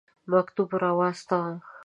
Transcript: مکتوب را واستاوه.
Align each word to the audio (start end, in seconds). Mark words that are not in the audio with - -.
مکتوب 0.31 0.69
را 0.81 0.91
واستاوه. 0.99 1.57